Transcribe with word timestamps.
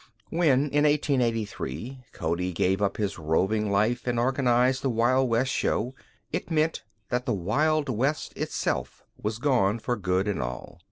When, 0.31 0.71
in 0.71 0.85
1883, 0.85 2.05
Cody 2.11 2.53
gave 2.53 2.81
up 2.81 2.97
his 2.97 3.19
roving 3.19 3.69
life 3.69 4.07
and 4.07 4.19
organized 4.19 4.81
the 4.81 4.89
Wild 4.89 5.29
West 5.29 5.51
show 5.51 5.93
it 6.31 6.49
meant 6.49 6.81
that 7.09 7.27
the 7.27 7.33
Wild 7.35 7.87
West 7.87 8.33
itself 8.35 9.03
was 9.21 9.37
gone 9.37 9.77
for 9.77 9.95
good 9.95 10.27
and 10.27 10.41
all. 10.41 10.79